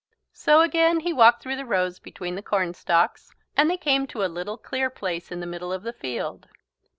So 0.33 0.61
again 0.61 1.01
he 1.01 1.13
walked 1.13 1.43
through 1.43 1.57
the 1.57 1.63
rows 1.67 1.99
between 1.99 2.33
the 2.33 2.41
cornstalks 2.41 3.35
and 3.55 3.69
they 3.69 3.77
came 3.77 4.07
to 4.07 4.23
a 4.25 4.25
little 4.25 4.57
clear 4.57 4.89
place 4.89 5.31
in 5.31 5.41
the 5.41 5.45
middle 5.45 5.71
of 5.71 5.83
the 5.83 5.93
field. 5.93 6.47